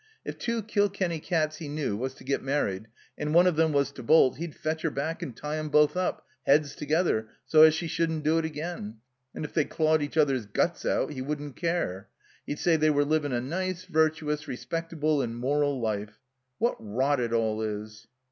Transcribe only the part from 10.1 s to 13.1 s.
other's guts out he wouldn't care. He'd say they were